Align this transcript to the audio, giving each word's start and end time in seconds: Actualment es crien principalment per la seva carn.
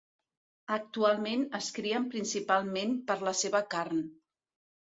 Actualment 0.75 1.43
es 1.59 1.69
crien 1.77 2.09
principalment 2.15 2.97
per 3.11 3.19
la 3.29 3.35
seva 3.45 3.63
carn. 3.75 4.05